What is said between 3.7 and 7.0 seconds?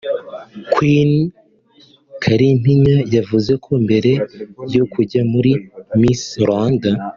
mbere yo kujya muri Miss Rwanda